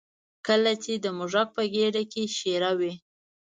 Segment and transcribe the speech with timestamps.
[0.47, 2.93] کله چې د موږک په ګېډه کې شېره وي.